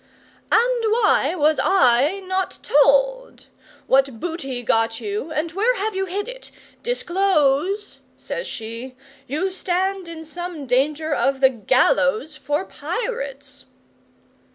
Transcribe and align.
'"And 0.51 0.85
why 0.85 1.35
was 1.37 1.59
I 1.63 2.21
not 2.21 2.57
told? 2.63 3.45
What 3.85 4.19
booty 4.19 4.63
got 4.63 4.99
you, 4.99 5.31
and 5.31 5.51
where 5.51 5.75
have 5.75 5.95
you 5.95 6.05
hid 6.07 6.27
it? 6.27 6.49
Disclose," 6.81 7.99
says 8.17 8.47
she. 8.47 8.95
"You 9.27 9.51
stand 9.51 10.07
in 10.07 10.25
some 10.25 10.65
danger 10.65 11.13
of 11.13 11.39
the 11.39 11.49
gallows 11.49 12.35
for 12.35 12.65
pirates." 12.65 13.67